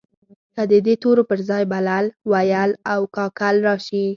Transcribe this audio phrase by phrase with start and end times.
[0.55, 4.05] که د دې تورو پر ځای بلبل، وېل او کاکل راشي.